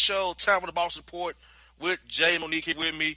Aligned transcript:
Show, 0.00 0.34
time 0.38 0.60
for 0.60 0.66
the 0.66 0.72
Boss 0.72 0.96
Report 0.96 1.36
with 1.78 2.00
Jae 2.08 2.40
Monique 2.40 2.74
with 2.76 2.96
me. 2.96 3.16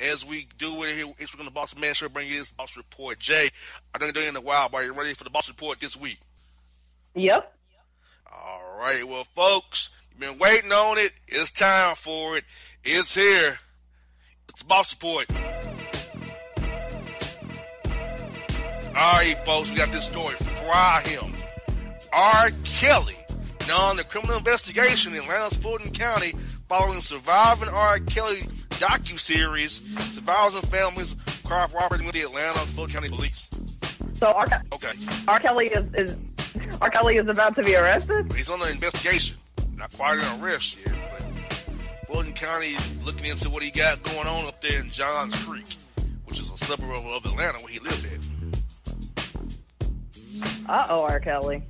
As 0.00 0.26
we 0.26 0.48
do 0.56 0.82
it 0.82 0.96
here, 0.96 1.12
it's 1.18 1.38
on 1.38 1.44
the 1.44 1.50
Boss 1.50 1.76
Man 1.76 1.92
Show, 1.92 2.08
bring 2.08 2.26
you 2.26 2.38
this 2.38 2.50
Boss 2.50 2.76
Report. 2.76 3.18
Jay, 3.18 3.50
I 3.94 3.98
think 3.98 4.14
doing 4.14 4.26
it 4.26 4.30
in 4.30 4.36
a 4.36 4.40
while, 4.40 4.70
but 4.70 4.78
are 4.78 4.84
you 4.84 4.94
ready 4.94 5.12
for 5.12 5.24
the 5.24 5.30
Boss 5.30 5.48
Report 5.48 5.78
this 5.78 5.94
week? 5.94 6.18
Yep. 7.14 7.54
All 8.32 8.78
right, 8.78 9.06
well, 9.06 9.24
folks, 9.34 9.90
you've 10.10 10.20
been 10.20 10.38
waiting 10.38 10.72
on 10.72 10.96
it. 10.96 11.12
It's 11.28 11.52
time 11.52 11.94
for 11.94 12.38
it. 12.38 12.44
It's 12.82 13.14
here. 13.14 13.58
It's 14.48 14.60
the 14.60 14.66
Boss 14.66 14.94
Report. 14.94 15.26
All 18.88 19.12
right, 19.12 19.36
folks, 19.44 19.70
we 19.70 19.76
got 19.76 19.92
this 19.92 20.06
story. 20.06 20.34
Fry 20.34 21.02
him. 21.04 21.34
R. 22.12 22.50
Kelly. 22.64 23.21
On 23.70 23.96
the 23.96 24.04
criminal 24.04 24.36
investigation 24.36 25.14
in 25.14 25.20
Atlanta's 25.20 25.56
Fulton 25.56 25.92
County 25.92 26.32
following 26.68 27.00
Surviving 27.00 27.68
R. 27.68 27.98
Kelly 28.00 28.40
docu-series, 28.70 29.80
survivors 30.12 30.54
and 30.54 30.68
families 30.68 31.16
cooperating 31.44 32.06
with 32.06 32.14
the 32.14 32.22
Atlanta 32.22 32.58
Fulton 32.60 32.92
County 32.94 33.08
Police. 33.08 33.48
So 34.14 34.26
R. 34.26 34.46
Okay. 34.72 34.92
R. 35.26 35.40
Kelly 35.40 35.68
is, 35.68 35.94
is 35.94 36.18
R. 36.80 36.90
Kelly 36.90 37.16
is 37.16 37.26
about 37.28 37.54
to 37.56 37.62
be 37.62 37.74
arrested. 37.74 38.32
He's 38.34 38.50
on 38.50 38.60
an 38.62 38.68
investigation. 38.68 39.36
Not 39.74 39.92
quite 39.92 40.18
an 40.18 40.42
arrest 40.42 40.78
yet, 40.84 40.94
but 41.10 41.22
Fulton 42.06 42.32
County 42.34 42.68
is 42.68 43.04
looking 43.04 43.26
into 43.26 43.48
what 43.48 43.62
he 43.62 43.70
got 43.70 44.02
going 44.02 44.26
on 44.26 44.44
up 44.46 44.60
there 44.60 44.80
in 44.80 44.90
Johns 44.90 45.34
Creek, 45.44 45.76
which 46.26 46.38
is 46.38 46.50
a 46.50 46.58
suburb 46.58 46.90
of, 46.90 47.06
of 47.06 47.24
Atlanta 47.24 47.58
where 47.58 47.72
he 47.72 47.78
lived 47.80 48.06
at. 48.06 48.20
Uh 50.68 50.86
oh, 50.90 51.02
R. 51.04 51.20
Kelly. 51.20 51.62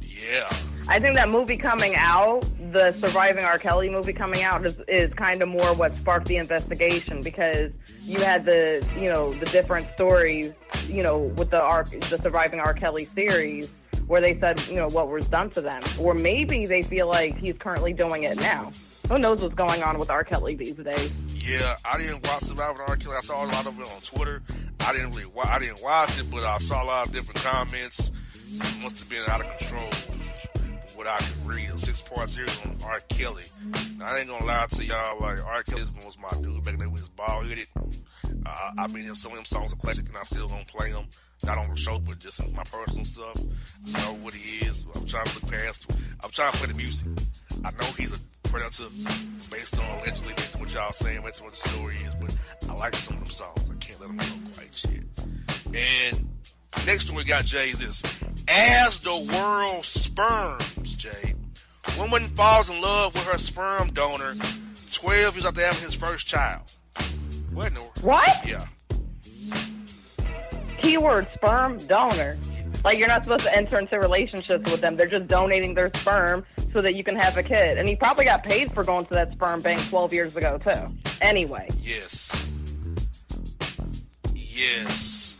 Yeah. 0.00 0.52
I 0.88 0.98
think 0.98 1.14
that 1.14 1.28
movie 1.28 1.56
coming 1.56 1.94
out, 1.96 2.44
the 2.72 2.92
Surviving 2.92 3.44
R. 3.44 3.58
Kelly 3.58 3.88
movie 3.88 4.12
coming 4.12 4.42
out, 4.42 4.66
is, 4.66 4.80
is 4.88 5.12
kind 5.14 5.42
of 5.42 5.48
more 5.48 5.72
what 5.74 5.96
sparked 5.96 6.26
the 6.26 6.36
investigation 6.36 7.20
because 7.20 7.70
you 8.02 8.18
had 8.20 8.44
the 8.44 8.86
you 8.98 9.10
know 9.10 9.38
the 9.38 9.46
different 9.46 9.88
stories 9.94 10.52
you 10.88 11.02
know 11.02 11.18
with 11.18 11.50
the 11.50 11.62
R, 11.62 11.84
the 11.84 12.18
Surviving 12.22 12.60
R. 12.60 12.74
Kelly 12.74 13.04
series 13.04 13.70
where 14.06 14.20
they 14.20 14.38
said, 14.38 14.60
you 14.66 14.74
know, 14.74 14.88
what 14.88 15.08
was 15.08 15.28
done 15.28 15.48
to 15.50 15.60
them. 15.60 15.80
Or 15.98 16.12
maybe 16.12 16.66
they 16.66 16.82
feel 16.82 17.06
like 17.06 17.38
he's 17.38 17.56
currently 17.56 17.92
doing 17.92 18.24
it 18.24 18.36
now. 18.36 18.70
Who 19.08 19.18
knows 19.18 19.42
what's 19.42 19.54
going 19.54 19.82
on 19.82 19.98
with 19.98 20.10
R. 20.10 20.24
Kelly 20.24 20.54
these 20.54 20.74
days? 20.74 21.10
Yeah, 21.34 21.76
I 21.84 21.98
didn't 21.98 22.26
watch 22.26 22.42
Surviving 22.42 22.82
R. 22.86 22.96
Kelly. 22.96 23.16
I 23.16 23.20
saw 23.20 23.44
a 23.44 23.46
lot 23.46 23.66
of 23.66 23.78
it 23.78 23.86
on 23.86 24.00
Twitter. 24.00 24.42
I 24.80 24.92
didn't 24.92 25.12
really, 25.12 25.30
I 25.44 25.58
didn't 25.58 25.82
watch 25.82 26.18
it, 26.18 26.30
but 26.30 26.42
I 26.42 26.58
saw 26.58 26.82
a 26.82 26.86
lot 26.86 27.06
of 27.06 27.12
different 27.12 27.40
comments. 27.40 28.10
It 28.52 28.82
must 28.82 28.98
have 28.98 29.08
been 29.08 29.22
out 29.28 29.40
of 29.40 29.58
control. 29.58 29.90
What 31.02 31.20
I 31.20 31.24
could 31.24 31.46
read, 31.46 31.68
a 31.68 31.78
six-part 31.80 32.28
series 32.28 32.56
on 32.64 32.76
R. 32.84 33.00
Kelly. 33.08 33.42
Now, 33.98 34.06
I 34.06 34.18
ain't 34.20 34.28
gonna 34.28 34.46
lie 34.46 34.66
to 34.70 34.84
y'all, 34.84 35.20
like 35.20 35.44
R. 35.44 35.64
Kelly 35.64 35.82
was 36.04 36.16
my 36.16 36.28
dude 36.40 36.62
back 36.62 36.78
then 36.78 36.90
he 36.90 36.92
was 36.92 37.08
bald 37.08 37.44
headed. 37.48 37.66
Uh, 37.74 38.70
I 38.78 38.86
mean, 38.86 39.12
some 39.16 39.32
of 39.32 39.38
them 39.38 39.44
songs 39.44 39.72
are 39.72 39.76
classic, 39.76 40.06
and 40.06 40.16
I 40.16 40.22
still 40.22 40.46
gonna 40.46 40.64
play 40.64 40.92
them. 40.92 41.06
Not 41.44 41.58
on 41.58 41.70
the 41.70 41.74
show, 41.74 41.98
but 41.98 42.20
just 42.20 42.48
my 42.54 42.62
personal 42.62 43.04
stuff. 43.04 43.36
I 43.96 44.04
know 44.04 44.14
what 44.22 44.32
he 44.32 44.64
is. 44.64 44.86
I'm 44.94 45.04
trying 45.04 45.26
to 45.26 45.34
look 45.40 45.50
past. 45.50 45.90
I'm 46.22 46.30
trying 46.30 46.52
to 46.52 46.58
play 46.58 46.68
the 46.68 46.74
music. 46.74 47.08
I 47.64 47.72
know 47.72 47.90
he's 47.98 48.12
a 48.12 48.48
predator 48.48 48.84
based 49.50 49.80
on 49.80 49.98
allegedly 49.98 50.34
based 50.34 50.54
on 50.54 50.60
what 50.60 50.72
y'all 50.72 50.92
saying, 50.92 51.20
based 51.24 51.40
on 51.40 51.46
what 51.46 51.54
the 51.54 51.68
story 51.68 51.96
is. 51.96 52.14
But 52.14 52.36
I 52.70 52.74
like 52.76 52.94
some 52.94 53.16
of 53.16 53.24
them 53.24 53.30
songs. 53.32 53.64
I 53.68 53.74
can't 53.84 54.00
let 54.00 54.06
them 54.06 54.18
go 54.18 54.52
quite 54.54 54.84
yet. 54.84 56.14
And 56.14 56.28
next 56.86 57.08
one 57.08 57.16
we 57.16 57.24
got 57.24 57.44
Jay 57.44 57.68
is 57.70 57.78
this: 57.78 58.02
As 58.48 58.98
the 59.00 59.16
world 59.32 59.84
sperms, 59.84 60.96
Jay. 60.96 61.34
Woman 61.98 62.22
falls 62.28 62.70
in 62.70 62.80
love 62.80 63.12
with 63.14 63.24
her 63.24 63.38
sperm 63.38 63.88
donor 63.88 64.34
12 64.92 65.34
years 65.34 65.44
after 65.46 65.60
having 65.60 65.82
his 65.82 65.94
first 65.94 66.26
child. 66.26 66.62
What 67.52 67.68
in 67.68 67.74
the 67.74 67.80
What? 68.00 68.46
Yeah. 68.46 68.64
Keyword 70.80 71.28
sperm 71.34 71.76
donor. 71.86 72.38
Like 72.84 72.98
you're 72.98 73.08
not 73.08 73.24
supposed 73.24 73.44
to 73.44 73.54
enter 73.54 73.78
into 73.78 73.98
relationships 73.98 74.70
with 74.70 74.80
them. 74.80 74.96
They're 74.96 75.08
just 75.08 75.28
donating 75.28 75.74
their 75.74 75.90
sperm 75.96 76.44
so 76.72 76.80
that 76.82 76.94
you 76.94 77.04
can 77.04 77.14
have 77.16 77.36
a 77.36 77.42
kid. 77.42 77.78
And 77.78 77.86
he 77.86 77.94
probably 77.94 78.24
got 78.24 78.42
paid 78.42 78.72
for 78.72 78.82
going 78.82 79.06
to 79.06 79.14
that 79.14 79.32
sperm 79.32 79.60
bank 79.60 79.86
12 79.88 80.12
years 80.12 80.36
ago 80.36 80.58
too. 80.58 80.88
Anyway, 81.20 81.68
Yes. 81.80 82.34
Yes. 84.34 85.36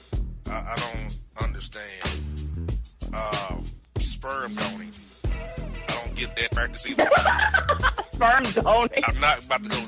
I, 0.49 0.53
I 0.53 0.77
don't 0.77 1.19
understand. 1.41 2.79
Uh, 3.13 3.57
sperm 3.99 4.55
donating. 4.55 4.93
I 5.25 5.95
don't 6.05 6.15
get 6.15 6.35
that 6.37 6.53
practice 6.53 6.87
either. 6.89 7.09
sperm 8.13 8.43
donate. 8.65 9.05
I'm 9.07 9.21
not 9.21 9.45
about 9.45 9.63
to 9.65 9.69
go 9.69 9.85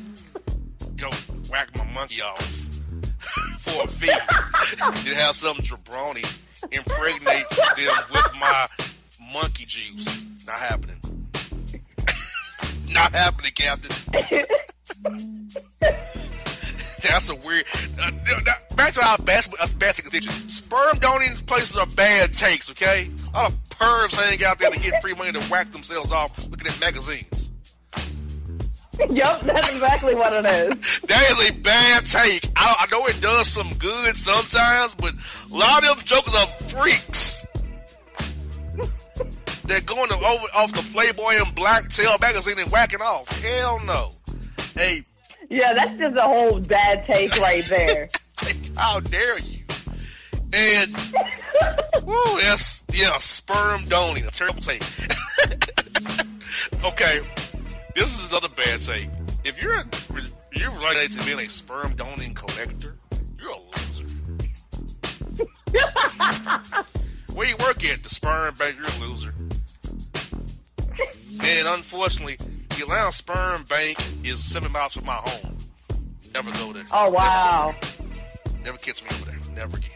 go 0.97 1.11
whack 1.51 1.69
my 1.77 1.85
monkey 1.93 2.23
off 2.23 2.41
for 3.61 3.83
a 3.83 3.87
fee 3.87 4.11
and 4.83 5.09
have 5.19 5.35
some 5.35 5.57
jabroni 5.59 6.25
impregnate 6.71 7.49
them 7.77 7.95
with 8.13 8.35
my 8.39 8.67
monkey 9.33 9.65
juice. 9.67 10.25
Not 10.47 10.57
happening. 10.57 10.97
Not 12.89 13.13
happening, 13.15 13.53
Captain. 13.57 13.91
That's 17.03 17.29
a 17.29 17.35
weird. 17.35 17.65
Uh, 18.01 18.11
that- 18.45 18.64
back 18.85 18.95
to 18.95 19.07
our 19.07 19.19
best, 19.19 19.55
us 19.61 19.73
basic 19.73 20.05
condition. 20.05 20.49
Sperm 20.49 20.99
donating 20.99 21.37
places 21.47 21.77
are 21.77 21.87
bad 21.87 22.35
takes. 22.35 22.71
Okay, 22.71 23.09
a 23.33 23.37
lot 23.37 23.51
of 23.51 23.65
pervs 23.71 24.15
hang 24.15 24.45
out 24.45 24.59
there 24.59 24.71
to 24.71 24.79
get 24.79 25.01
free 25.01 25.15
money 25.15 25.33
to 25.33 25.41
whack 25.45 25.71
themselves 25.71 26.13
off 26.13 26.51
looking 26.51 26.67
at 26.67 26.79
magazines. 26.81 27.51
yep, 29.11 29.41
that's 29.43 29.71
exactly 29.71 30.15
what 30.15 30.33
it 30.33 30.45
is. 30.45 31.01
That 31.01 31.31
is 31.31 31.51
a 31.51 31.53
bad 31.61 32.05
take. 32.05 32.47
I, 32.57 32.77
I 32.81 32.87
know 32.91 33.07
it 33.07 33.21
does 33.21 33.49
some 33.49 33.73
good 33.79 34.17
sometimes, 34.17 34.95
but 34.95 35.15
a 35.15 35.55
lot 35.55 35.85
of 35.85 35.97
them 35.97 36.05
jokers 36.05 36.35
are 36.35 36.47
freaks. 36.69 37.47
They're 39.65 39.81
going 39.81 40.11
to 40.11 40.15
over 40.17 40.47
off 40.55 40.73
the 40.73 40.87
Playboy 40.93 41.43
and 41.43 41.55
Black 41.55 41.89
Tail 41.89 42.17
magazine 42.21 42.59
and 42.59 42.71
whacking 42.71 43.01
off. 43.01 43.29
Hell 43.43 43.81
no. 43.87 44.13
Hey, 44.77 45.01
Yeah, 45.49 45.73
that's 45.73 45.95
just 45.95 46.17
a 46.17 46.23
whole 46.23 46.61
bad 46.61 47.07
take 47.07 47.35
right 47.39 47.65
there. 47.67 48.11
how 48.77 49.01
dare 49.01 49.39
you? 49.39 49.61
And 50.53 50.95
woo, 52.03 52.41
that's 52.41 52.83
yeah, 52.93 53.17
sperm 53.19 53.85
donating, 53.85 54.29
a 54.29 54.31
terrible 54.31 54.61
take. 54.61 54.83
okay, 56.85 57.21
this 57.95 58.19
is 58.19 58.31
another 58.31 58.49
bad 58.49 58.81
take. 58.81 59.09
If 59.45 59.63
you're 59.63 59.75
a, 59.75 59.85
you're 60.53 60.71
related 60.71 61.13
to 61.19 61.25
being 61.25 61.41
a 61.41 61.49
sperm 61.49 61.95
donating 61.97 62.35
collector, 62.35 62.97
you're 63.39 63.51
a 63.51 63.59
loser. 63.59 63.75
Where 67.35 67.49
you 67.49 67.57
work 67.57 67.85
at 67.85 68.05
the 68.05 68.11
sperm 68.11 68.55
bank, 68.55 68.77
you're 68.77 68.87
a 68.87 68.99
loser. 69.09 69.35
And 71.43 71.67
unfortunately, 71.69 72.37
the 72.71 72.83
Atlanta 72.83 73.13
Sperm 73.13 73.65
Bank 73.65 73.97
is 74.23 74.43
seven 74.43 74.71
miles 74.71 74.95
from 74.95 75.07
my 75.07 75.15
home. 75.15 75.57
Never 76.33 76.53
go 76.53 76.73
there. 76.73 76.85
Oh 76.93 77.11
wow. 77.11 77.75
Never 77.83 77.94
catch 78.73 79.03
me 79.03 79.11
over 79.13 79.31
there. 79.31 79.55
Never 79.55 79.77
again. 79.77 79.91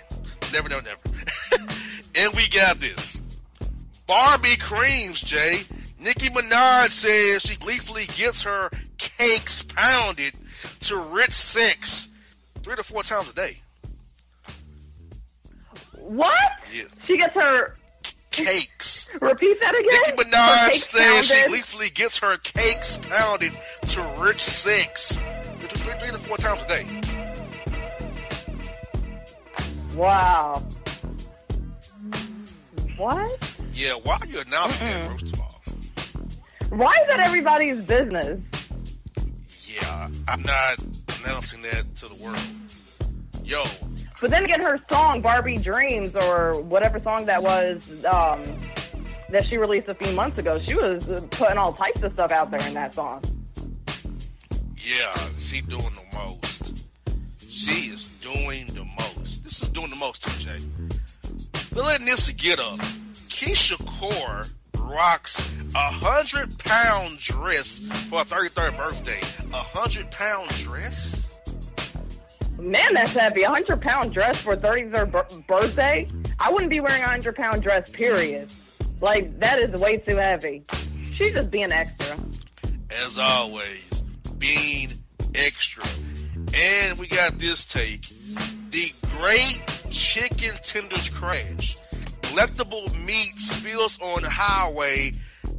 Never, 0.52 0.68
never, 0.68 0.82
never. 0.82 1.00
and 2.14 2.34
we 2.34 2.48
got 2.48 2.80
this. 2.80 3.20
Barbie 4.06 4.56
creams, 4.56 5.20
Jay. 5.20 5.62
Nicki 5.98 6.28
Minaj 6.28 6.90
says 6.90 7.42
she 7.42 7.56
gleefully 7.56 8.04
gets 8.16 8.44
her 8.44 8.70
cakes 8.96 9.62
pounded 9.62 10.32
to 10.80 10.96
rich 10.96 11.32
sex 11.32 12.08
three 12.58 12.76
to 12.76 12.82
four 12.82 13.02
times 13.02 13.30
a 13.30 13.34
day. 13.34 13.60
What? 15.92 16.34
Yeah. 16.72 16.84
She 17.04 17.18
gets 17.18 17.34
her. 17.34 17.76
Cakes. 18.30 19.08
Repeat 19.20 19.60
that 19.60 19.74
again. 19.74 20.16
Nicki 20.16 20.30
Minaj 20.30 20.74
says 20.74 21.26
she 21.26 21.48
gleefully 21.48 21.88
gets 21.90 22.18
her 22.20 22.36
cakes 22.38 22.96
pounded 22.98 23.52
to 23.88 24.14
rich 24.18 24.40
sex 24.40 25.16
three, 25.16 25.68
three, 25.68 25.94
three 25.98 26.10
to 26.10 26.18
four 26.18 26.36
times 26.36 26.62
a 26.62 26.68
day. 26.68 27.07
Wow. 29.98 30.62
What? 32.96 33.52
Yeah, 33.72 33.94
why 33.94 34.18
are 34.20 34.26
you 34.26 34.38
announcing 34.38 34.86
that, 34.86 35.04
first 35.04 35.32
of 35.34 35.40
all? 35.40 35.60
Why 36.70 36.92
is 37.02 37.08
that 37.08 37.18
everybody's 37.18 37.80
business? 37.82 38.40
Yeah, 39.66 40.08
I'm 40.28 40.42
not 40.42 40.78
announcing 41.20 41.62
that 41.62 41.92
to 41.96 42.06
the 42.06 42.14
world. 42.14 42.40
Yo, 43.44 43.64
But 44.20 44.30
then 44.30 44.44
again, 44.44 44.60
her 44.60 44.78
song 44.88 45.20
"Barbie 45.20 45.56
Dreams" 45.56 46.14
or 46.14 46.60
whatever 46.62 47.00
song 47.00 47.24
that 47.24 47.42
was 47.42 48.04
um, 48.04 48.42
that 49.30 49.44
she 49.46 49.56
released 49.56 49.88
a 49.88 49.94
few 49.94 50.12
months 50.12 50.38
ago, 50.38 50.60
she 50.64 50.74
was 50.76 51.08
putting 51.30 51.58
all 51.58 51.72
types 51.72 52.04
of 52.04 52.12
stuff 52.12 52.30
out 52.30 52.52
there 52.52 52.60
in 52.68 52.74
that 52.74 52.94
song. 52.94 53.22
yeah, 54.76 55.16
she 55.38 55.60
doing 55.62 55.82
the 55.82 56.16
most. 56.16 56.67
She 57.68 57.90
is 57.90 58.08
doing 58.20 58.66
the 58.66 58.86
most. 58.98 59.44
This 59.44 59.62
is 59.62 59.68
doing 59.68 59.90
the 59.90 59.96
most, 59.96 60.22
TJ. 60.22 61.70
They're 61.70 61.82
letting 61.84 62.06
this 62.06 62.30
get 62.32 62.58
up. 62.58 62.78
Keyshia 63.28 63.76
Ka'oir 64.00 64.46
rocks 64.78 65.38
a 65.74 65.78
hundred 65.78 66.58
pound 66.58 67.18
dress 67.18 67.80
for 68.08 68.20
her 68.20 68.24
33rd 68.24 68.76
birthday. 68.76 69.20
A 69.52 69.56
hundred 69.56 70.10
pound 70.10 70.48
dress? 70.56 71.38
Man, 72.58 72.94
that's 72.94 73.12
heavy. 73.12 73.42
A 73.42 73.50
hundred 73.50 73.82
pound 73.82 74.14
dress 74.14 74.38
for 74.38 74.54
a 74.54 74.56
33rd 74.56 75.12
bir- 75.12 75.42
birthday. 75.46 76.08
I 76.40 76.50
wouldn't 76.50 76.70
be 76.70 76.80
wearing 76.80 77.02
a 77.02 77.08
hundred 77.08 77.36
pound 77.36 77.62
dress. 77.62 77.90
Period. 77.90 78.50
Like 79.02 79.38
that 79.40 79.58
is 79.58 79.78
way 79.78 79.98
too 79.98 80.16
heavy. 80.16 80.64
She's 81.16 81.34
just 81.34 81.50
being 81.50 81.70
extra. 81.70 82.18
as 83.04 83.18
always, 83.18 84.02
being 84.38 84.90
extra. 85.34 85.84
And 86.54 86.98
we 86.98 87.06
got 87.06 87.38
this 87.38 87.66
take. 87.66 88.08
The 88.70 88.92
great 89.16 89.60
chicken 89.90 90.54
tenders 90.62 91.08
crash. 91.08 91.76
Delectable 92.22 92.88
meat 93.04 93.34
spills 93.38 93.98
on 94.00 94.22
the 94.22 94.30
highway, 94.30 95.12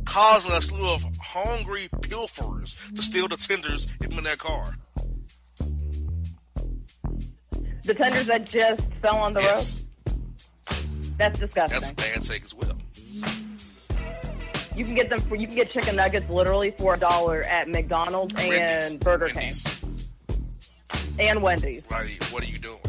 causing 0.05 0.51
a 0.51 0.61
slew 0.61 0.89
of 0.89 1.03
hungry 1.21 1.89
pilferers 2.01 2.75
to 2.95 3.01
steal 3.01 3.27
the 3.27 3.37
tenders 3.37 3.87
in 4.09 4.23
their 4.23 4.35
car. 4.35 4.75
The 7.83 7.93
tenders 7.95 8.27
that 8.27 8.45
just 8.45 8.87
fell 9.01 9.17
on 9.17 9.33
the 9.33 9.41
Yes, 9.41 9.85
road. 10.07 10.15
That's 11.17 11.39
disgusting. 11.39 11.79
that's 11.79 11.91
a 11.91 11.95
bad 11.95 12.21
take 12.23 12.43
as 12.43 12.53
well. 12.53 12.77
You 14.75 14.85
can 14.85 14.95
get 14.95 15.09
them 15.09 15.19
for 15.19 15.35
you 15.35 15.47
can 15.47 15.55
get 15.57 15.71
chicken 15.71 15.95
nuggets 15.97 16.29
literally 16.29 16.71
for 16.71 16.93
a 16.93 16.97
dollar 16.99 17.41
at 17.43 17.67
McDonald's 17.67 18.33
and 18.35 18.47
Wendy's. 18.47 18.99
Burger 18.99 19.29
Wendy's. 19.35 19.63
King 19.63 19.73
and 21.19 21.41
Wendy's. 21.41 21.83
Like, 21.89 22.23
what 22.25 22.43
are 22.43 22.47
you 22.47 22.59
doing? 22.59 22.79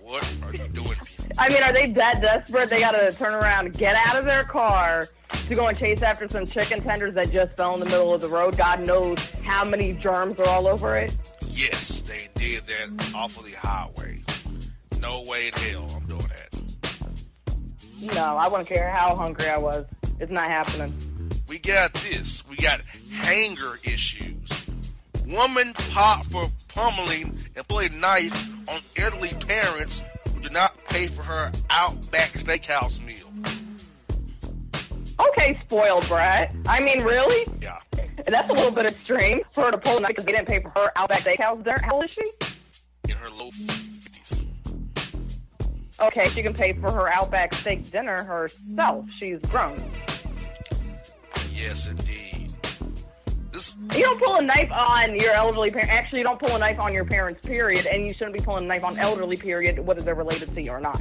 What 0.00 0.24
are 0.42 0.52
you 0.52 0.68
doing. 0.68 0.96
I 1.38 1.48
mean, 1.48 1.62
are 1.62 1.72
they 1.72 1.90
that 1.92 2.22
desperate? 2.22 2.70
They 2.70 2.80
got 2.80 2.92
to 2.92 3.12
turn 3.12 3.34
around, 3.34 3.72
get 3.74 3.96
out 3.96 4.16
of 4.16 4.24
their 4.24 4.44
car 4.44 5.08
to 5.48 5.54
go 5.54 5.66
and 5.66 5.76
chase 5.76 6.02
after 6.02 6.28
some 6.28 6.46
chicken 6.46 6.82
tenders 6.82 7.14
that 7.14 7.30
just 7.30 7.56
fell 7.56 7.74
in 7.74 7.80
the 7.80 7.86
middle 7.86 8.14
of 8.14 8.20
the 8.20 8.28
road. 8.28 8.56
God 8.56 8.86
knows 8.86 9.18
how 9.42 9.64
many 9.64 9.92
germs 9.92 10.38
are 10.38 10.48
all 10.48 10.66
over 10.66 10.96
it. 10.96 11.16
Yes, 11.48 12.00
they 12.02 12.28
did 12.34 12.62
that 12.66 13.12
off 13.14 13.36
of 13.38 13.44
the 13.44 13.52
highway. 13.52 14.22
No 15.00 15.22
way 15.26 15.48
in 15.48 15.52
hell 15.54 15.90
I'm 15.96 16.06
doing 16.06 16.20
that. 16.20 18.14
No, 18.14 18.36
I 18.36 18.48
wouldn't 18.48 18.68
care 18.68 18.90
how 18.90 19.16
hungry 19.16 19.48
I 19.48 19.58
was. 19.58 19.84
It's 20.20 20.32
not 20.32 20.48
happening. 20.48 20.94
We 21.48 21.58
got 21.58 21.92
this. 21.94 22.46
We 22.48 22.56
got 22.56 22.80
hanger 23.12 23.78
issues. 23.84 24.65
Woman 25.26 25.72
popped 25.90 26.26
for 26.26 26.46
pummeling 26.68 27.36
and 27.56 27.64
a 27.78 27.88
knife 27.88 28.48
on 28.68 28.80
elderly 28.96 29.30
parents 29.46 30.02
who 30.32 30.40
did 30.40 30.52
not 30.52 30.76
pay 30.84 31.08
for 31.08 31.22
her 31.24 31.50
Outback 31.68 32.32
Steakhouse 32.32 33.04
meal. 33.04 33.26
Okay, 35.18 35.58
spoiled 35.64 36.06
brat. 36.06 36.54
I 36.66 36.80
mean, 36.80 37.02
really? 37.02 37.46
Yeah. 37.60 37.78
That's 38.24 38.48
a 38.50 38.52
little 38.52 38.70
bit 38.70 38.86
extreme 38.86 39.40
for 39.50 39.64
her 39.64 39.70
to 39.72 39.78
pull 39.78 39.96
a 39.96 40.00
knife 40.00 40.10
because 40.10 40.24
they 40.26 40.32
didn't 40.32 40.48
pay 40.48 40.60
for 40.60 40.70
her 40.70 40.92
Outback 40.94 41.22
Steakhouse 41.22 41.64
dinner. 41.64 41.78
How 41.82 41.94
old 41.96 42.04
is 42.04 42.12
she? 42.12 42.22
In 43.08 43.16
her 43.16 43.30
low 43.30 43.50
50s. 43.50 44.44
Okay, 45.98 46.28
she 46.28 46.42
can 46.42 46.52
pay 46.54 46.74
for 46.74 46.92
her 46.92 47.08
Outback 47.08 47.54
steak 47.54 47.90
dinner 47.90 48.22
herself. 48.22 49.10
She's 49.10 49.40
grown. 49.40 49.76
Yes, 51.52 51.88
indeed. 51.88 52.35
This, 53.56 53.74
You 53.94 54.02
don't 54.02 54.22
pull 54.22 54.34
a 54.34 54.42
knife 54.42 54.70
on 54.70 55.18
your 55.18 55.32
elderly 55.32 55.70
parent. 55.70 55.90
Actually, 55.90 56.18
you 56.18 56.24
don't 56.26 56.38
pull 56.38 56.54
a 56.54 56.58
knife 56.58 56.78
on 56.78 56.92
your 56.92 57.06
parents, 57.06 57.40
period. 57.40 57.86
And 57.86 58.06
you 58.06 58.12
shouldn't 58.12 58.34
be 58.34 58.40
pulling 58.40 58.64
a 58.64 58.68
knife 58.68 58.84
on 58.84 58.98
elderly, 58.98 59.38
period, 59.38 59.78
whether 59.78 60.02
they're 60.02 60.14
related 60.14 60.54
to 60.54 60.62
you 60.62 60.72
or 60.72 60.80
not. 60.80 61.00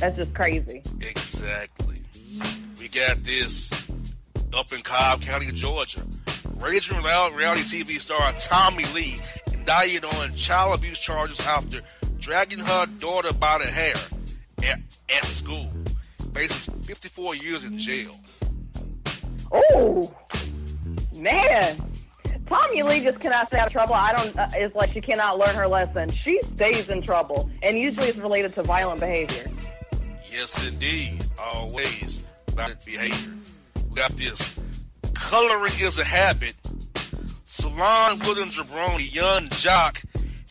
That's 0.00 0.16
just 0.16 0.34
crazy. 0.34 0.82
exactly. 1.00 2.02
We 2.80 2.88
got 2.88 3.22
this 3.22 3.70
up 4.52 4.72
in 4.72 4.82
Cobb 4.82 5.20
County, 5.20 5.52
Georgia. 5.52 6.00
Raging 6.56 7.00
real- 7.04 7.30
reality 7.30 7.62
TV 7.62 8.00
star 8.00 8.32
Tommie 8.32 8.92
Lee 8.92 9.20
indicted 9.52 10.04
on 10.06 10.34
child 10.34 10.76
abuse 10.80 10.98
charges 10.98 11.38
after 11.38 11.82
dragging 12.18 12.58
her 12.58 12.86
daughter 12.98 13.32
by 13.32 13.58
the 13.58 13.66
hair 13.66 13.94
at, 14.64 14.80
at 15.16 15.24
school. 15.26 15.70
Faces 16.34 16.68
54 16.82 17.36
years 17.36 17.62
in 17.62 17.78
jail. 17.78 18.10
Oh, 19.52 20.12
man. 21.16 21.82
Tommie 22.46 22.82
Lee 22.82 23.00
just 23.00 23.18
cannot 23.18 23.48
stay 23.48 23.58
out 23.58 23.66
of 23.66 23.72
trouble. 23.72 23.94
I 23.94 24.12
don't. 24.12 24.38
Uh, 24.38 24.48
it's 24.54 24.74
like 24.76 24.92
she 24.92 25.00
cannot 25.00 25.38
learn 25.38 25.54
her 25.54 25.66
lesson. 25.66 26.10
She 26.10 26.40
stays 26.42 26.88
in 26.88 27.02
trouble, 27.02 27.50
and 27.62 27.76
usually 27.76 28.08
it's 28.08 28.18
related 28.18 28.54
to 28.54 28.62
violent 28.62 29.00
behavior. 29.00 29.50
Yes, 30.30 30.66
indeed. 30.66 31.24
Always 31.38 32.24
violent 32.50 32.84
behavior. 32.84 33.32
We 33.90 33.96
got 33.96 34.12
this. 34.12 34.52
Coloring 35.14 35.72
is 35.80 35.98
a 35.98 36.04
habit. 36.04 36.54
Salon 37.44 38.18
William 38.20 38.48
Jabroni, 38.50 39.12
young 39.14 39.48
jock, 39.48 40.02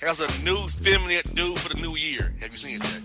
has 0.02 0.20
a 0.20 0.44
new 0.44 0.58
feminine 0.68 1.24
do 1.34 1.56
for 1.56 1.70
the 1.70 1.76
new 1.76 1.96
year. 1.96 2.34
Have 2.42 2.52
you 2.52 2.58
seen 2.58 2.80
that? 2.80 3.02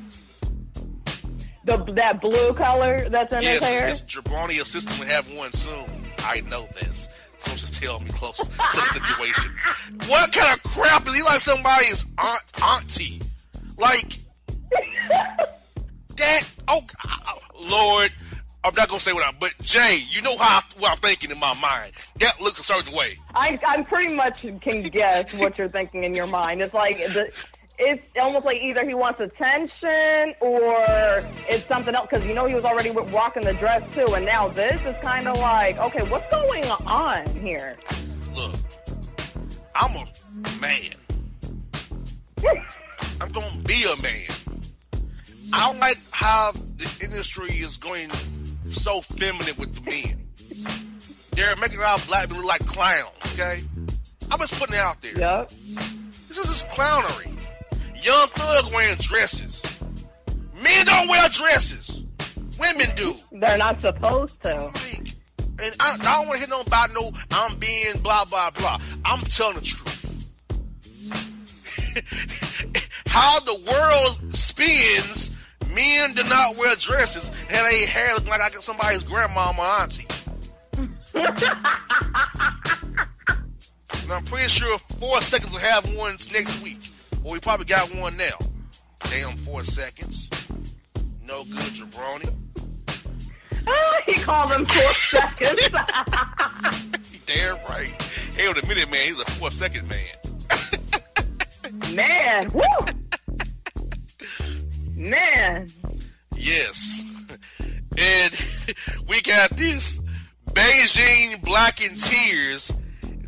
The 1.65 1.93
that 1.93 2.21
blue 2.21 2.55
color 2.55 3.09
that's 3.09 3.33
in 3.33 3.41
his 3.41 3.61
yes, 3.61 3.69
hair. 3.69 3.87
his 3.87 4.03
Jabroni 4.03 4.61
assistant 4.61 4.99
will 4.99 5.07
have 5.07 5.33
one 5.35 5.53
soon. 5.53 5.85
I 6.19 6.41
know 6.43 6.67
this. 6.81 7.09
Just 7.45 7.83
tell 7.83 8.01
me 8.01 8.11
close 8.11 8.37
to 8.37 8.45
the 8.47 8.89
situation. 8.91 9.53
What 10.07 10.33
kind 10.33 10.57
of 10.57 10.63
crap 10.63 11.07
is 11.07 11.15
he 11.15 11.23
like 11.23 11.41
somebody's 11.41 12.05
aunt 12.19 12.43
auntie? 12.63 13.21
Like 13.79 14.19
that? 16.17 16.43
Oh, 16.69 16.81
Lord. 17.69 18.11
I'm 18.63 18.75
not 18.75 18.89
gonna 18.89 19.01
say 19.01 19.15
what 19.15 19.27
I'm, 19.27 19.37
But 19.41 19.55
Jay, 19.63 20.01
you 20.11 20.21
know 20.21 20.37
how 20.37 20.61
what 20.79 20.93
I'm 20.93 20.99
thinking 20.99 21.31
in 21.31 21.39
my 21.39 21.55
mind. 21.55 21.93
That 22.19 22.39
looks 22.43 22.61
a 22.61 22.63
certain 22.63 22.95
way. 22.95 23.17
I 23.35 23.59
I 23.67 23.83
pretty 23.85 24.15
much 24.15 24.39
can 24.43 24.83
guess 24.83 25.33
what 25.35 25.57
you're 25.57 25.71
thinking 25.71 26.05
in 26.05 26.13
your 26.13 26.27
mind. 26.27 26.61
It's 26.61 26.75
like 26.75 26.99
the. 26.99 27.33
It's 27.83 28.17
almost 28.19 28.45
like 28.45 28.61
either 28.61 28.87
he 28.87 28.93
wants 28.93 29.21
attention 29.21 30.35
or 30.41 30.63
it's 31.49 31.67
something 31.67 31.95
else 31.95 32.09
because 32.11 32.27
you 32.27 32.35
know 32.35 32.45
he 32.45 32.55
was 32.55 32.65
already 32.65 32.91
rocking 32.91 33.43
the 33.43 33.55
dress 33.55 33.83
too, 33.95 34.15
and 34.15 34.27
now 34.27 34.49
this 34.49 34.79
is 34.85 34.95
kind 35.03 35.27
of 35.27 35.39
like 35.39 35.79
okay, 35.79 36.03
what's 36.11 36.31
going 36.31 36.65
on 36.67 37.27
here? 37.37 37.79
Look, 38.35 38.55
I'm 39.75 39.97
a 39.97 40.07
man. 40.61 40.95
I'm 43.21 43.31
gonna 43.31 43.61
be 43.63 43.83
a 43.85 44.03
man. 44.03 44.29
I 45.53 45.71
don't 45.71 45.81
like 45.81 45.97
how 46.11 46.53
the 46.53 46.91
industry 47.01 47.51
is 47.51 47.77
going 47.77 48.11
so 48.67 49.01
feminine 49.01 49.57
with 49.57 49.75
the 49.75 49.91
men. 49.91 50.29
They're 51.33 51.57
making 51.57 51.81
our 51.81 51.99
black 52.01 52.29
people 52.29 52.43
look 52.43 52.61
like 52.61 52.67
clowns, 52.67 53.09
okay? 53.33 53.63
I'm 54.31 54.39
just 54.39 54.55
putting 54.59 54.75
it 54.75 54.81
out 54.81 55.01
there. 55.03 55.19
Yep. 55.19 55.51
This 56.29 56.39
is 56.39 56.65
clownery. 56.71 57.31
Young 58.03 58.29
thug 58.29 58.73
wearing 58.73 58.97
dresses. 58.97 59.63
Men 60.55 60.87
don't 60.87 61.09
wear 61.09 61.29
dresses. 61.29 62.05
Women 62.59 62.87
do. 62.97 63.15
They're 63.33 63.59
not 63.59 63.81
supposed 63.81 64.43
to. 64.43 64.71
Like, 64.75 65.15
and 65.63 65.77
I, 65.81 65.97
I 66.01 66.17
don't 66.17 66.29
want 66.29 66.41
to 66.41 66.47
hear 66.47 66.49
nobody 66.49 66.95
no 66.95 67.13
I'm 67.31 67.57
being 67.59 67.99
blah 68.03 68.25
blah 68.25 68.51
blah. 68.51 68.79
I'm 69.05 69.21
telling 69.25 69.57
the 69.57 69.63
truth. 69.63 70.27
How 73.07 73.41
the 73.41 73.55
world 73.71 74.35
spins, 74.35 75.37
men 75.75 76.13
do 76.15 76.23
not 76.25 76.57
wear 76.57 76.75
dresses 76.77 77.31
and 77.51 77.67
they 77.67 77.87
hair 77.87 78.15
look 78.15 78.29
like 78.29 78.41
I 78.41 78.51
got 78.51 78.63
somebody's 78.63 79.03
grandmama 79.03 79.61
or 79.61 79.83
auntie. 79.83 80.07
and 84.03 84.13
I'm 84.13 84.25
pretty 84.25 84.49
sure 84.49 84.79
four 84.99 85.21
seconds 85.21 85.53
will 85.53 85.61
have 85.61 85.93
one 85.95 86.13
next 86.33 86.63
week. 86.63 86.90
Well, 87.23 87.33
we 87.33 87.41
probably 87.41 87.67
got 87.67 87.95
one 87.95 88.17
now. 88.17 88.37
Damn, 89.05 89.37
four 89.37 89.63
seconds. 89.65 90.29
No 91.27 91.45
good, 91.45 91.73
jabroni. 91.75 92.35
Ah, 93.67 94.01
he 94.07 94.15
called 94.15 94.51
them 94.51 94.65
four 94.65 94.93
seconds. 94.95 95.69
Damn 97.27 97.57
right. 97.69 98.03
Hell, 98.37 98.55
the 98.55 98.65
minute 98.67 98.91
man, 98.91 99.07
he's 99.07 99.21
a 99.21 99.25
four 99.33 99.51
second 99.51 99.89
man. 99.89 100.09
Man, 101.95 102.49
woo! 102.53 102.63
Man, 104.97 105.69
Yes. 106.37 107.03
And 107.99 108.35
we 109.09 109.21
got 109.23 109.51
this 109.51 109.99
Bigen 110.47 111.43
Black 111.43 111.81
in 111.85 111.97
Tears. 111.99 112.73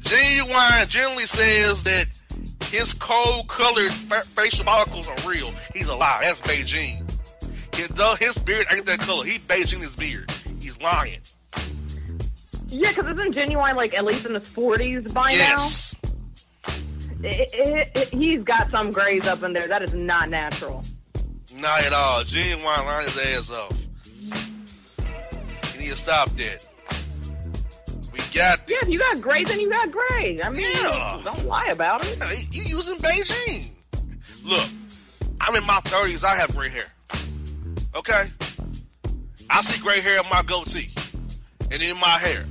Ginuwine 0.00 0.88
generally 0.88 1.24
says 1.26 1.82
that 1.84 2.06
his 2.72 2.94
cold 2.94 3.48
colored 3.48 3.92
fa- 3.92 4.22
facial 4.22 4.64
follicles 4.64 5.06
are 5.06 5.28
real. 5.28 5.50
He's 5.74 5.88
a 5.88 5.94
lie. 5.94 6.20
That's 6.22 6.40
Bigen. 6.40 7.06
His, 7.74 7.88
though 7.88 8.14
his 8.18 8.38
beard 8.38 8.66
ain't 8.72 8.86
that 8.86 9.00
color. 9.00 9.24
He 9.24 9.38
Bigen 9.38 9.80
his 9.80 9.94
beard. 9.94 10.32
He's 10.58 10.80
lying. 10.80 11.20
yeah, 12.68 12.88
because 12.88 13.18
isn't 13.18 13.34
Ginuwine 13.34 13.76
like 13.76 13.92
at 13.92 14.04
least 14.04 14.24
in 14.24 14.34
his 14.34 14.48
forties 14.48 15.12
by 15.12 15.30
yes. 15.32 15.94
now? 16.02 16.72
It, 17.24 17.50
it, 17.52 17.90
it, 17.94 18.08
he's 18.08 18.42
got 18.42 18.70
some 18.70 18.90
grays 18.90 19.26
up 19.26 19.42
in 19.42 19.52
there. 19.52 19.68
That 19.68 19.82
is 19.82 19.94
not 19.94 20.30
natural. 20.30 20.82
Not 21.58 21.84
at 21.84 21.92
all. 21.92 22.22
Ginuwine 22.24 22.64
lying 22.64 23.04
his 23.04 23.18
ass 23.18 23.50
off. 23.50 23.86
You 25.74 25.78
need 25.78 25.90
to 25.90 25.96
stop 25.96 26.30
that. 26.30 26.66
Got 28.34 28.60
Yeah, 28.68 28.76
if 28.82 28.88
you 28.88 28.98
got 28.98 29.20
gray, 29.20 29.44
then 29.44 29.60
you 29.60 29.68
got 29.68 29.90
gray. 29.90 30.40
I 30.42 30.48
mean, 30.50 30.66
Yeah. 30.72 31.20
don't 31.24 31.44
lie 31.46 31.66
about 31.70 32.04
it. 32.04 32.16
Yeah, 32.18 32.32
you 32.62 32.62
using 32.76 32.96
Bigen. 32.96 33.68
Look, 34.44 34.68
I'm 35.40 35.54
in 35.54 35.66
my 35.66 35.80
30s. 35.84 36.24
I 36.24 36.34
have 36.36 36.54
gray 36.56 36.68
hair. 36.70 36.90
Okay? 37.94 38.24
I 39.50 39.60
see 39.62 39.80
gray 39.80 40.00
hair 40.00 40.18
in 40.22 40.28
my 40.30 40.42
goatee 40.42 40.90
and 41.70 41.82
in 41.82 41.98
my 42.00 42.18
hair. 42.18 42.44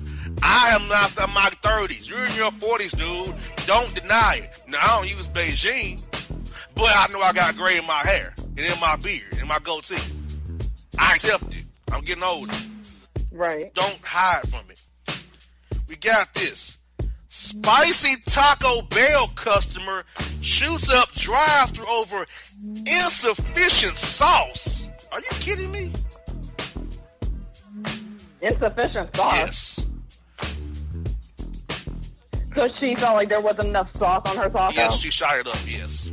I 0.44 0.70
am 0.80 0.88
not 0.88 1.18
in 1.18 1.34
my 1.34 1.50
30s. 1.62 2.08
You're 2.08 2.26
in 2.26 2.36
your 2.36 2.52
40s, 2.52 2.92
dude. 2.98 3.36
Don't 3.66 3.94
deny 3.96 4.42
it. 4.44 4.62
Now, 4.68 4.78
I 4.82 4.88
don't 5.00 5.10
use 5.10 5.28
Bigen, 5.28 6.02
but 6.76 6.86
I 6.96 7.08
know 7.12 7.22
I 7.22 7.34
got 7.34 7.56
gray 7.56 7.78
in 7.78 7.86
my 7.88 8.00
hair 8.00 8.34
and 8.38 8.60
in 8.60 8.80
my 8.80 8.96
beard 8.98 9.38
and 9.40 9.48
my 9.48 9.60
goatee. 9.60 9.98
I 11.00 11.14
accept 11.14 11.56
it. 11.56 11.64
I'm 11.92 12.02
getting 12.04 12.24
older. 12.24 12.54
Right. 13.32 13.74
Don't 13.74 14.00
hide 14.04 14.48
from 14.50 14.70
it. 14.70 14.82
We 15.92 15.98
got 15.98 16.34
this. 16.34 16.78
Spicy 17.28 18.16
Taco 18.26 18.82
Bell 18.84 19.28
customer 19.36 20.06
shoots 20.40 20.90
up 20.90 21.12
drive 21.12 21.72
through 21.72 21.86
over 21.86 22.26
insufficient 22.86 23.98
sauce. 23.98 24.88
Are 25.12 25.20
you 25.20 25.28
kidding 25.42 25.70
me? 25.70 25.92
Insufficient 28.42 29.14
sauce. 29.14 29.36
Yes. 29.36 29.86
So 32.56 32.68
she 32.70 32.96
felt 32.96 33.16
like 33.18 33.28
there 33.28 33.42
wasn't 33.42 33.68
enough 33.68 33.94
sauce 33.98 34.26
on 34.30 34.38
her 34.38 34.50
sauce. 34.50 34.74
Yes, 34.74 34.96
she 34.98 35.12
shot 35.12 35.40
it 35.40 35.48
up, 35.48 35.60
yes. 35.68 36.10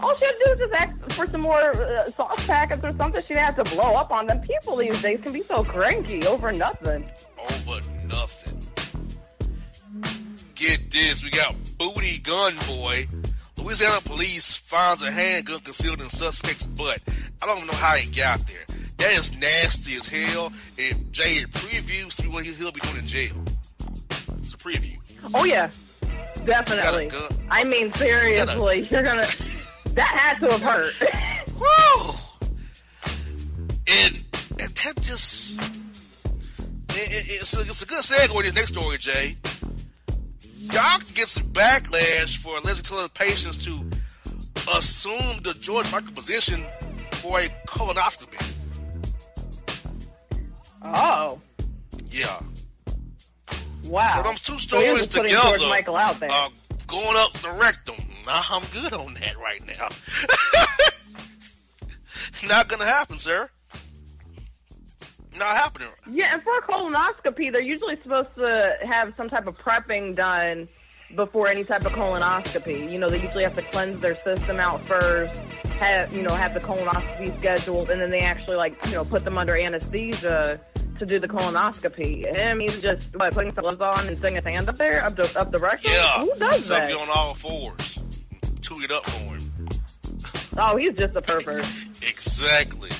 All 0.00 0.14
she 0.14 0.26
had 0.26 0.32
to 0.32 0.38
do 0.44 0.50
was 0.50 0.58
just 0.58 0.74
ask 0.74 1.12
for 1.12 1.26
some 1.30 1.40
more 1.40 1.72
uh, 1.82 2.04
sauce 2.10 2.46
packets 2.46 2.84
or 2.84 2.94
something. 2.98 3.22
She 3.22 3.34
didn't 3.34 3.54
to 3.54 3.64
blow 3.64 3.94
up 3.94 4.10
on 4.10 4.26
them. 4.26 4.42
People 4.42 4.76
these 4.76 5.00
days 5.00 5.20
can 5.22 5.32
be 5.32 5.42
so 5.42 5.64
cranky 5.64 6.26
over 6.26 6.52
nothing. 6.52 7.10
This, 10.94 11.22
we 11.22 11.30
got 11.30 11.54
Booty 11.76 12.18
Gun 12.18 12.54
Boy 12.66 13.06
Louisiana 13.64 14.02
police 14.02 14.56
finds 14.56 15.02
a 15.02 15.10
handgun 15.10 15.58
concealed 15.60 15.98
in 16.02 16.10
suspect's 16.10 16.66
butt. 16.66 17.00
I 17.42 17.46
don't 17.46 17.66
know 17.66 17.72
how 17.72 17.94
he 17.94 18.10
got 18.10 18.46
there. 18.46 18.64
That 18.98 19.12
is 19.12 19.38
nasty 19.38 19.94
as 19.94 20.06
hell. 20.06 20.52
If 20.76 21.10
Jay 21.12 21.44
preview, 21.50 22.12
see 22.12 22.28
what 22.28 22.44
he'll 22.44 22.72
be 22.72 22.80
doing 22.80 22.98
in 22.98 23.06
jail. 23.06 23.34
It's 24.38 24.52
a 24.52 24.58
preview. 24.58 24.98
Oh 25.32 25.44
yeah, 25.44 25.70
definitely. 26.44 27.10
I 27.50 27.64
mean, 27.64 27.90
seriously, 27.92 28.86
you're 28.90 29.02
gonna. 29.02 29.26
That 29.94 30.08
had 30.08 30.40
to 30.40 30.58
have 30.58 30.62
hurt. 30.62 30.94
Woo! 31.58 32.14
And, 33.86 34.16
and 34.60 34.74
that 34.74 34.94
just. 35.00 35.58
It, 36.90 37.10
it, 37.10 37.40
it's, 37.40 37.56
a, 37.56 37.62
it's 37.62 37.82
a 37.82 37.86
good 37.86 38.00
segue 38.00 38.42
to 38.44 38.52
the 38.52 38.54
next 38.54 38.72
story, 38.72 38.98
Jay. 38.98 39.36
Doctor 40.68 41.12
gets 41.12 41.38
backlash 41.38 42.36
for 42.36 42.56
allegedly 42.58 42.82
telling 42.82 43.08
patients 43.10 43.64
to 43.64 43.72
assume 44.76 45.40
the 45.42 45.54
George 45.60 45.90
Michael 45.92 46.12
position 46.12 46.64
for 47.12 47.40
a 47.40 47.44
colonoscopy. 47.66 48.42
Oh. 50.82 51.40
Yeah. 52.10 52.40
Wow. 53.86 54.12
So 54.16 54.22
those 54.22 54.40
two 54.40 54.58
stories 54.58 55.10
so 55.10 55.22
together, 55.22 55.58
George 55.58 55.60
Michael 55.62 55.96
out 55.96 56.20
there. 56.20 56.30
Uh, 56.30 56.48
going 56.86 57.16
up 57.16 57.32
the 57.34 57.50
rectum. 57.50 57.96
Nah, 58.26 58.42
I'm 58.50 58.62
good 58.72 58.92
on 58.92 59.14
that 59.14 59.38
right 59.38 59.64
now. 59.66 59.88
Not 62.48 62.68
gonna 62.68 62.84
happen, 62.84 63.18
sir. 63.18 63.50
Not 65.38 65.56
happening. 65.56 65.88
Yeah, 66.10 66.34
and 66.34 66.42
for 66.42 66.56
a 66.56 66.62
colonoscopy, 66.62 67.52
they're 67.52 67.62
usually 67.62 67.98
supposed 68.02 68.34
to 68.36 68.76
have 68.82 69.14
some 69.16 69.28
type 69.28 69.46
of 69.46 69.56
prepping 69.58 70.14
done 70.14 70.68
before 71.16 71.48
any 71.48 71.64
type 71.64 71.84
of 71.84 71.92
colonoscopy. 71.92 72.90
You 72.90 72.98
know, 72.98 73.08
they 73.08 73.20
usually 73.20 73.44
have 73.44 73.56
to 73.56 73.62
cleanse 73.62 74.00
their 74.00 74.16
system 74.24 74.60
out 74.60 74.86
first, 74.86 75.40
have 75.78 76.12
you 76.12 76.22
know, 76.22 76.34
have 76.34 76.54
the 76.54 76.60
colonoscopy 76.60 77.36
scheduled, 77.38 77.90
and 77.90 78.00
then 78.00 78.10
they 78.10 78.20
actually 78.20 78.56
like 78.56 78.76
you 78.86 78.92
know 78.92 79.04
put 79.04 79.24
them 79.24 79.38
under 79.38 79.56
anesthesia 79.56 80.60
to 80.98 81.06
do 81.06 81.18
the 81.18 81.28
colonoscopy. 81.28 82.36
Him, 82.36 82.60
he's 82.60 82.80
just 82.80 83.14
what, 83.16 83.34
putting 83.34 83.52
some 83.54 83.62
gloves 83.62 83.80
on 83.80 84.06
and 84.06 84.16
sticking 84.18 84.36
his 84.36 84.44
hand 84.44 84.68
up 84.68 84.76
there, 84.76 85.04
up 85.04 85.16
the 85.16 85.40
up 85.40 85.50
the 85.50 85.58
rectum. 85.58 85.90
Yeah, 85.92 86.20
who 86.20 86.32
does 86.38 86.66
so 86.66 86.74
that? 86.74 86.92
on 86.92 87.08
all 87.10 87.34
fours, 87.34 87.98
toot 88.62 88.84
it 88.84 88.90
up 88.90 89.04
for 89.06 89.18
him. 89.18 89.68
Oh, 90.56 90.76
he's 90.76 90.92
just 90.92 91.16
a 91.16 91.20
pervert. 91.20 91.66
exactly. 92.02 92.90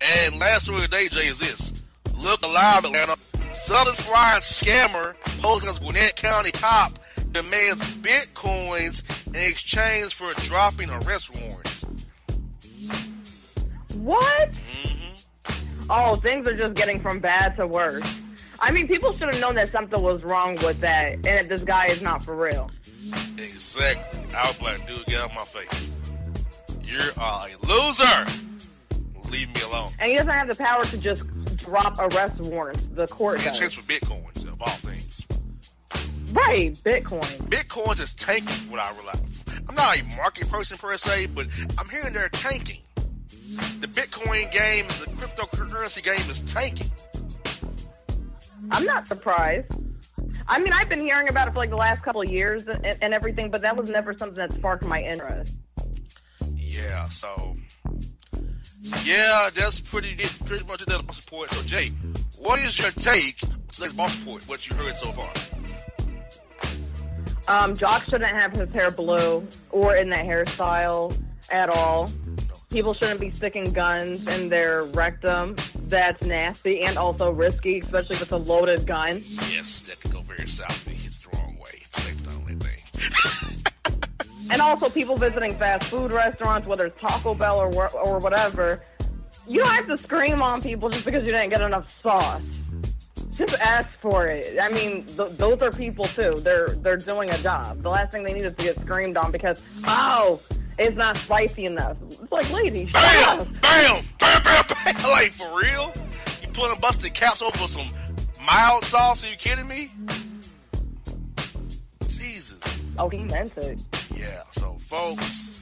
And 0.00 0.38
last 0.38 0.64
story 0.64 0.84
of 0.84 0.90
the 0.90 0.96
day, 0.96 1.08
Jay, 1.08 1.26
is 1.26 1.38
this. 1.38 1.82
Look 2.18 2.42
alive, 2.42 2.84
Atlanta. 2.84 3.16
Southern 3.52 3.94
Fried 3.94 4.42
scammer 4.42 5.14
posing 5.40 5.68
as 5.68 5.78
Gwinnett 5.78 6.16
County 6.16 6.50
cop 6.52 6.98
demands 7.32 7.82
bitcoins 7.96 9.02
in 9.28 9.34
exchange 9.34 10.14
for 10.14 10.32
dropping 10.42 10.90
arrest 10.90 11.30
warrants. 11.40 11.84
What? 13.94 14.50
Mm-hmm. 14.50 15.86
Oh, 15.90 16.14
things 16.16 16.46
are 16.48 16.56
just 16.56 16.74
getting 16.74 17.00
from 17.00 17.18
bad 17.18 17.56
to 17.56 17.66
worse. 17.66 18.02
I 18.60 18.70
mean, 18.70 18.86
people 18.86 19.16
should 19.16 19.32
have 19.34 19.40
known 19.40 19.54
that 19.56 19.68
something 19.68 20.00
was 20.02 20.22
wrong 20.22 20.56
with 20.62 20.80
that, 20.80 21.14
and 21.14 21.24
that 21.24 21.48
this 21.48 21.62
guy 21.62 21.86
is 21.86 22.02
not 22.02 22.22
for 22.22 22.36
real. 22.36 22.70
Exactly. 23.38 24.20
I 24.34 24.48
was 24.48 24.60
like, 24.60 24.86
dude, 24.86 25.06
get 25.06 25.20
out 25.20 25.30
of 25.30 25.36
my 25.36 25.44
face. 25.44 25.90
You're 26.84 27.10
a 27.16 27.48
loser. 27.66 28.49
Leave 29.30 29.54
me 29.54 29.60
alone. 29.62 29.88
And 29.98 30.10
he 30.10 30.16
doesn't 30.16 30.32
have 30.32 30.48
the 30.48 30.56
power 30.56 30.84
to 30.86 30.98
just 30.98 31.22
drop 31.58 31.98
arrest 31.98 32.40
warrants. 32.40 32.82
The 32.94 33.06
court 33.06 33.38
In 33.38 33.44
does. 33.44 33.74
for 33.74 33.82
bitcoins, 33.82 34.44
of 34.44 34.60
all 34.60 34.68
things. 34.68 35.26
Right, 36.32 36.72
Bitcoin. 36.74 37.48
Bitcoins 37.48 38.00
is 38.00 38.14
tanking, 38.14 38.48
from 38.54 38.72
what 38.72 38.80
I 38.80 38.92
realize. 38.92 39.20
I'm 39.68 39.74
not 39.74 40.00
a 40.00 40.04
market 40.16 40.48
person 40.48 40.78
per 40.78 40.96
se, 40.96 41.26
but 41.34 41.46
I'm 41.78 41.88
hearing 41.88 42.12
they're 42.12 42.28
tanking. 42.28 42.80
The 43.80 43.88
Bitcoin 43.88 44.50
game, 44.52 44.86
the 44.86 45.10
cryptocurrency 45.16 46.02
game 46.02 46.30
is 46.30 46.40
tanking. 46.42 46.90
I'm 48.70 48.84
not 48.84 49.06
surprised. 49.06 49.72
I 50.46 50.58
mean, 50.58 50.72
I've 50.72 50.88
been 50.88 51.00
hearing 51.00 51.28
about 51.28 51.48
it 51.48 51.52
for 51.52 51.58
like 51.58 51.70
the 51.70 51.76
last 51.76 52.02
couple 52.02 52.22
of 52.22 52.30
years 52.30 52.66
and, 52.68 52.84
and 53.02 53.14
everything, 53.14 53.50
but 53.50 53.62
that 53.62 53.76
was 53.76 53.90
never 53.90 54.12
something 54.16 54.36
that 54.36 54.52
sparked 54.52 54.84
my 54.84 55.02
interest. 55.02 55.54
Yeah, 56.54 57.04
so 57.06 57.56
yeah, 59.04 59.50
that's 59.54 59.80
pretty 59.80 60.16
pretty 60.44 60.64
much 60.66 60.84
the 60.84 61.02
boss 61.06 61.24
report. 61.24 61.50
So 61.50 61.62
Jay, 61.62 61.88
what 62.38 62.60
is 62.60 62.78
your 62.78 62.90
take 62.92 63.38
on 63.44 63.62
today's 63.72 63.92
boss 63.92 64.16
report? 64.18 64.48
What 64.48 64.68
you 64.68 64.76
heard 64.76 64.96
so 64.96 65.12
far? 65.12 65.32
Um, 67.48 67.74
Jock 67.74 68.04
shouldn't 68.04 68.24
have 68.26 68.52
his 68.52 68.70
hair 68.70 68.90
blue 68.90 69.46
or 69.70 69.96
in 69.96 70.10
that 70.10 70.24
hairstyle 70.24 71.16
at 71.50 71.68
all. 71.68 72.10
People 72.70 72.94
shouldn't 72.94 73.18
be 73.18 73.32
sticking 73.32 73.72
guns 73.72 74.26
in 74.28 74.48
their 74.48 74.84
rectum. 74.84 75.56
That's 75.88 76.24
nasty 76.24 76.82
and 76.82 76.96
also 76.96 77.32
risky, 77.32 77.80
especially 77.80 78.16
if 78.16 78.22
it's 78.22 78.30
a 78.30 78.36
loaded 78.36 78.86
gun. 78.86 79.22
Yes, 79.50 79.80
that 79.80 80.00
could 80.00 80.12
go 80.12 80.20
very 80.20 80.46
south. 80.46 80.86
And 84.50 84.60
also 84.60 84.88
people 84.88 85.16
visiting 85.16 85.54
fast 85.56 85.84
food 85.84 86.12
restaurants, 86.12 86.66
whether 86.66 86.86
it's 86.86 87.00
Taco 87.00 87.34
Bell 87.34 87.60
or 87.60 87.88
or 87.90 88.18
whatever. 88.18 88.82
You 89.46 89.60
don't 89.60 89.74
have 89.74 89.86
to 89.86 89.96
scream 89.96 90.42
on 90.42 90.60
people 90.60 90.90
just 90.90 91.04
because 91.04 91.26
you 91.26 91.32
didn't 91.32 91.50
get 91.50 91.60
enough 91.60 91.88
sauce. 92.02 92.42
Just 93.30 93.54
ask 93.60 93.88
for 94.02 94.26
it. 94.26 94.58
I 94.60 94.68
mean, 94.70 95.04
th- 95.06 95.30
those 95.32 95.60
are 95.62 95.70
people 95.70 96.04
too. 96.04 96.32
They're 96.42 96.68
they're 96.68 96.96
doing 96.96 97.30
a 97.30 97.38
job. 97.38 97.82
The 97.82 97.88
last 97.88 98.12
thing 98.12 98.24
they 98.24 98.32
need 98.32 98.44
is 98.44 98.54
to 98.54 98.64
get 98.64 98.80
screamed 98.80 99.16
on 99.16 99.30
because 99.32 99.62
oh, 99.86 100.40
it's 100.78 100.96
not 100.96 101.16
spicy 101.16 101.66
enough. 101.66 101.96
It's 102.02 102.32
like, 102.32 102.50
lady, 102.50 102.86
shut 102.86 102.94
Bam! 102.94 103.40
up. 103.40 103.46
Bam! 103.62 104.04
Bam! 104.18 104.42
Bam! 104.42 104.64
Bam! 104.84 105.10
Like 105.10 105.30
for 105.30 105.58
real? 105.58 105.92
You 106.42 106.48
putting 106.52 106.78
busted 106.80 107.14
caps 107.14 107.40
over 107.40 107.66
some 107.66 107.86
mild 108.44 108.84
sauce? 108.84 109.24
Are 109.24 109.30
you 109.30 109.36
kidding 109.36 109.68
me? 109.68 109.90
Jesus. 112.08 112.60
Oh, 112.98 113.08
he 113.08 113.18
meant 113.18 113.56
it. 113.56 113.80
Yeah. 114.20 114.42
So, 114.50 114.76
folks, 114.80 115.60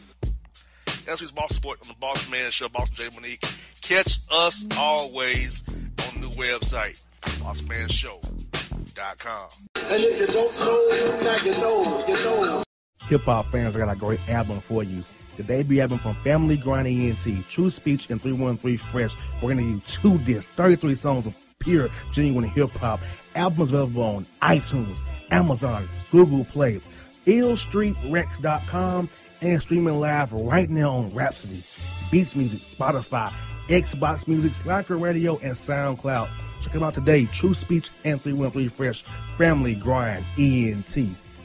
that's 1.07 1.21
who's 1.21 1.31
boss 1.33 1.55
support 1.55 1.79
on 1.83 1.88
the 1.88 1.94
Boss 1.94 2.29
Man 2.29 2.51
Show. 2.51 2.68
Boss 2.68 2.90
Jae 2.90 3.14
Monique. 3.14 3.44
Catch 3.81 4.18
us 4.31 4.66
always 4.77 5.62
on 5.68 6.21
the 6.21 6.27
new 6.27 6.35
website, 6.35 7.01
BossManShow.com. 7.23 9.49
And 9.90 10.05
if 10.05 10.21
you 10.21 10.27
don't 10.27 10.61
know, 10.61 10.87
now 11.23 11.37
you 11.44 11.53
know, 11.62 12.05
you 12.07 12.14
know. 12.25 12.62
Hip 13.09 13.23
hop 13.23 13.51
fans, 13.53 13.77
I 13.77 13.79
got 13.79 13.90
a 13.90 13.97
great 13.97 14.29
album 14.29 14.61
for 14.61 14.83
you. 14.83 15.05
The 15.37 15.44
debut 15.44 15.81
album 15.81 16.01
from 16.01 16.16
Family 16.16 16.57
Grind 16.57 16.88
ENT, 16.88 17.49
True 17.49 17.71
Speech 17.71 18.11
and 18.11 18.21
313 18.21 18.77
Fresh. 18.90 19.14
We're 19.37 19.55
going 19.55 19.59
to 19.59 19.62
give 19.62 19.73
you 19.73 19.81
two 19.87 20.18
discs, 20.25 20.53
33 20.55 20.97
songs 20.97 21.27
of 21.27 21.35
pure, 21.61 21.88
genuine 22.12 22.44
hip 22.44 22.71
hop. 22.73 22.99
Albums 23.37 23.71
available 23.71 24.03
on 24.03 24.27
iTunes, 24.42 24.99
Amazon, 25.31 25.88
Google 26.11 26.44
Play, 26.44 26.81
illstreetrex.com, 27.29 29.09
and 29.41 29.61
streaming 29.61 30.01
live 30.01 30.33
right 30.33 30.69
now 30.69 30.97
on 30.97 31.14
Rhapsody, 31.14 31.62
Beats 32.11 32.35
Music, 32.35 32.59
Spotify, 32.61 33.33
Xbox 33.69 34.27
Music, 34.27 34.53
Slacker 34.53 34.97
Radio, 34.97 35.38
and 35.38 35.53
SoundCloud. 35.53 36.29
Check 36.62 36.73
them 36.73 36.83
out 36.83 36.95
today. 36.95 37.27
True 37.27 37.55
Speech 37.55 37.91
and 38.05 38.21
313 38.21 38.69
Fresh. 38.69 39.05
Family 39.37 39.75
Grind 39.75 40.25
ENT. 40.38 40.97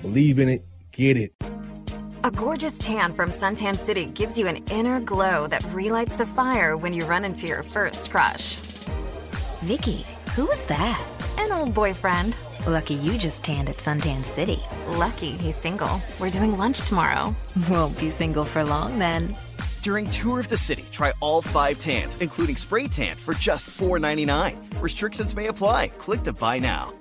Believe 0.02 0.40
in 0.40 0.50
it. 0.50 0.66
Get 0.92 1.18
it. 1.18 1.34
A 2.24 2.32
gorgeous 2.32 2.80
tan 2.80 3.14
from 3.14 3.32
Suntan 3.32 3.76
City 3.76 4.06
gives 4.06 4.40
you 4.40 4.48
an 4.48 4.58
inner 4.72 5.02
glow 5.02 5.46
that 5.48 5.64
relights 5.74 6.16
the 6.16 6.26
fire 6.26 6.78
when 6.78 6.94
you 6.94 7.06
run 7.06 7.26
into 7.26 7.48
your 7.48 7.64
first 7.64 8.10
crush. 8.10 8.56
Vicky, 9.62 10.06
who 10.36 10.46
was 10.46 10.66
that? 10.68 11.06
An 11.38 11.52
old 11.52 11.74
boyfriend. 11.74 12.36
Lucky 12.66 12.94
you 12.96 13.18
just 13.18 13.44
tanned 13.44 13.70
at 13.70 13.76
Suntan 13.76 14.24
City. 14.24 14.60
Lucky 14.88 15.32
he's 15.32 15.58
single. 15.58 16.02
We're 16.18 16.30
doing 16.30 16.56
lunch 16.56 16.86
tomorrow. 16.86 17.36
Won't 17.70 17.98
be 18.00 18.10
single 18.10 18.46
for 18.46 18.64
long 18.64 19.00
then. 19.00 19.36
During 19.82 20.10
Tour 20.10 20.40
of 20.40 20.48
the 20.48 20.58
City, 20.58 20.86
try 20.90 21.12
all 21.20 21.42
five 21.42 21.78
tans, 21.78 22.16
including 22.22 22.56
spray 22.56 22.88
tan, 22.88 23.18
for 23.18 23.34
just 23.34 23.66
$4.99. 23.66 24.82
Restrictions 24.82 25.36
may 25.36 25.48
apply. 25.48 25.90
Click 25.98 26.24
to 26.24 26.32
buy 26.32 26.58
now. 26.58 26.94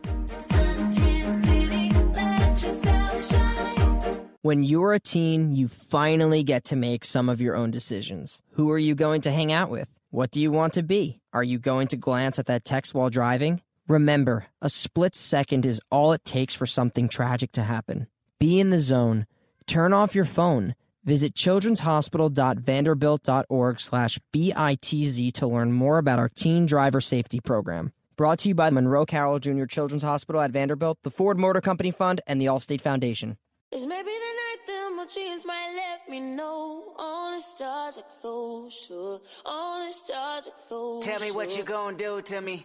When 4.44 4.64
you're 4.64 4.94
a 4.94 4.98
teen, 4.98 5.52
you 5.52 5.68
finally 5.68 6.42
get 6.42 6.64
to 6.64 6.76
make 6.76 7.04
some 7.04 7.28
of 7.28 7.40
your 7.40 7.54
own 7.54 7.70
decisions. 7.70 8.40
Who 8.54 8.68
are 8.72 8.78
you 8.78 8.96
going 8.96 9.20
to 9.20 9.30
hang 9.30 9.52
out 9.52 9.70
with? 9.70 9.88
What 10.10 10.32
do 10.32 10.40
you 10.40 10.50
want 10.50 10.72
to 10.72 10.82
be? 10.82 11.20
Are 11.32 11.44
you 11.44 11.60
going 11.60 11.86
to 11.88 11.96
glance 11.96 12.40
at 12.40 12.46
that 12.46 12.64
text 12.64 12.94
while 12.94 13.10
driving? 13.10 13.62
Remember, 13.92 14.46
a 14.62 14.70
split 14.70 15.14
second 15.14 15.66
is 15.66 15.82
all 15.90 16.14
it 16.14 16.24
takes 16.24 16.54
for 16.54 16.64
something 16.64 17.10
tragic 17.10 17.52
to 17.52 17.62
happen. 17.62 18.06
Be 18.40 18.58
in 18.58 18.70
the 18.70 18.78
zone. 18.78 19.26
Turn 19.66 19.92
off 19.92 20.14
your 20.14 20.24
phone. 20.24 20.74
Visit 21.04 21.34
childrenshospital.vanderbilt.org 21.34 23.80
slash 23.80 24.18
BITZ 24.32 25.32
to 25.34 25.46
learn 25.46 25.74
more 25.74 25.98
about 25.98 26.18
our 26.18 26.30
teen 26.30 26.64
driver 26.64 27.02
safety 27.02 27.38
program. 27.38 27.92
Brought 28.16 28.38
to 28.38 28.48
you 28.48 28.54
by 28.54 28.70
Monroe 28.70 29.04
Carroll 29.04 29.38
Jr. 29.38 29.66
Children's 29.66 30.04
Hospital 30.04 30.40
at 30.40 30.52
Vanderbilt, 30.52 30.96
the 31.02 31.10
Ford 31.10 31.38
Motor 31.38 31.60
Company 31.60 31.90
Fund, 31.90 32.22
and 32.26 32.40
the 32.40 32.46
Allstate 32.46 32.80
Foundation. 32.80 33.36
It's 33.70 33.84
maybe 33.84 34.08
the 34.08 34.10
night 34.10 34.56
that 34.68 34.90
my 34.96 35.04
dreams 35.12 35.44
might 35.44 35.74
let 35.76 36.08
me 36.08 36.20
know. 36.20 36.94
All 36.98 37.30
the 37.30 37.40
stars 37.40 37.98
are 37.98 38.04
closer. 38.22 39.18
All 39.44 39.84
the 39.84 39.92
stars 39.92 40.48
are 40.48 40.54
closer. 40.66 41.10
Tell 41.10 41.20
me 41.20 41.30
what 41.30 41.58
you 41.58 41.62
gonna 41.62 41.98
do 41.98 42.22
to 42.22 42.40
me. 42.40 42.64